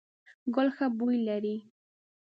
ګل 0.53 0.67
ښه 0.75 0.87
بوی 0.97 1.17
لري…. 1.27 1.55